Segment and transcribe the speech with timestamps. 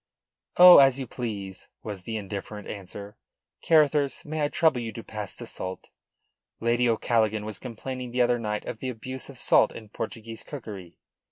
[0.57, 3.17] "Oh, as you please," was the indifferent answer.
[3.61, 5.89] "Carruthers, may I trouble you to pass the salt?
[6.59, 10.97] Lady O'Callaghan was complaining the other night of the abuse of salt in Portuguese cookery.